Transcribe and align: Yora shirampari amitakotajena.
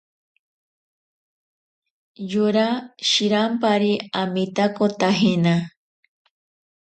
Yora 2.31 2.65
shirampari 3.09 3.93
amitakotajena. 4.21 5.55